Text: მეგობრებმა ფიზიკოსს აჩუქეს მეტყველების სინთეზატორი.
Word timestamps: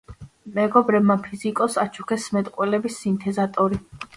მეგობრებმა 0.53 1.17
ფიზიკოსს 1.27 1.79
აჩუქეს 1.83 2.27
მეტყველების 2.39 2.99
სინთეზატორი. 3.05 3.83